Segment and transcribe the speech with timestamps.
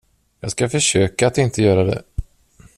[0.39, 2.03] Jag ska försöka att inte göra det.